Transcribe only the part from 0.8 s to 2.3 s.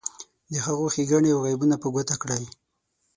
ښیګڼې او عیبونه په ګوته